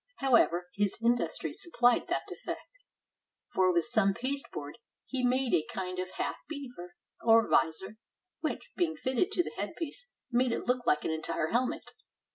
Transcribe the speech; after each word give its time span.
However, 0.15 0.67
his 0.73 0.97
industry 0.99 1.53
supplied 1.53 2.07
that 2.07 2.23
defect; 2.27 2.65
for 3.53 3.71
with 3.71 3.85
some 3.85 4.15
pasteboard 4.15 4.79
he 5.05 5.23
made 5.23 5.53
a 5.53 5.63
kind 5.71 5.99
of 5.99 6.09
half 6.17 6.37
beaver, 6.49 6.95
or 7.23 7.47
visor, 7.47 7.97
which, 8.39 8.71
being 8.75 8.95
fitted 8.95 9.31
to 9.33 9.43
the 9.43 9.53
headpiece, 9.55 10.07
made 10.31 10.53
it 10.53 10.65
look 10.65 10.87
like 10.87 11.05
an 11.05 11.11
entire 11.11 11.49
helmet. 11.49 11.91